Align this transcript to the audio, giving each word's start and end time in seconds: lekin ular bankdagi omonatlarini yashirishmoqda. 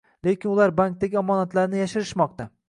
lekin 0.27 0.51
ular 0.53 0.73
bankdagi 0.79 1.19
omonatlarini 1.23 1.81
yashirishmoqda. 1.83 2.51